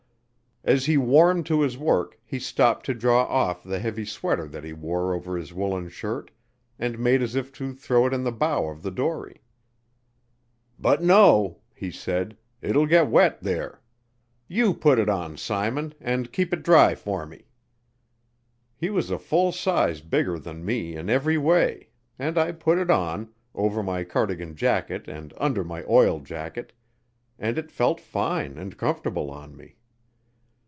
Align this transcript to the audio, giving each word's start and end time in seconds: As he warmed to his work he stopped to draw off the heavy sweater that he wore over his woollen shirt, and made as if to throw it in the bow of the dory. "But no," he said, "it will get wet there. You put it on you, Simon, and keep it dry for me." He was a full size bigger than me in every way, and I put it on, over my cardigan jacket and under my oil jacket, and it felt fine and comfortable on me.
As 0.63 0.85
he 0.85 0.95
warmed 0.95 1.47
to 1.47 1.61
his 1.61 1.75
work 1.75 2.19
he 2.23 2.37
stopped 2.37 2.85
to 2.85 2.93
draw 2.93 3.23
off 3.23 3.63
the 3.63 3.79
heavy 3.79 4.05
sweater 4.05 4.47
that 4.49 4.63
he 4.63 4.73
wore 4.73 5.15
over 5.15 5.35
his 5.35 5.51
woollen 5.51 5.89
shirt, 5.89 6.29
and 6.77 6.99
made 6.99 7.23
as 7.23 7.35
if 7.35 7.51
to 7.53 7.73
throw 7.73 8.05
it 8.05 8.13
in 8.13 8.23
the 8.23 8.31
bow 8.31 8.67
of 8.67 8.83
the 8.83 8.91
dory. 8.91 9.41
"But 10.77 11.01
no," 11.01 11.57
he 11.73 11.89
said, 11.89 12.37
"it 12.61 12.75
will 12.75 12.85
get 12.85 13.07
wet 13.07 13.41
there. 13.41 13.81
You 14.47 14.75
put 14.75 14.99
it 14.99 15.09
on 15.09 15.31
you, 15.31 15.37
Simon, 15.37 15.95
and 15.99 16.31
keep 16.31 16.53
it 16.53 16.61
dry 16.61 16.93
for 16.93 17.25
me." 17.25 17.47
He 18.75 18.91
was 18.91 19.09
a 19.09 19.17
full 19.17 19.51
size 19.51 20.01
bigger 20.01 20.37
than 20.37 20.63
me 20.63 20.95
in 20.95 21.09
every 21.09 21.39
way, 21.39 21.89
and 22.19 22.37
I 22.37 22.51
put 22.51 22.77
it 22.77 22.91
on, 22.91 23.29
over 23.55 23.81
my 23.81 24.03
cardigan 24.03 24.55
jacket 24.55 25.07
and 25.07 25.33
under 25.37 25.63
my 25.63 25.83
oil 25.85 26.19
jacket, 26.19 26.71
and 27.39 27.57
it 27.57 27.71
felt 27.71 27.99
fine 27.99 28.59
and 28.59 28.77
comfortable 28.77 29.31
on 29.31 29.57
me. 29.57 29.77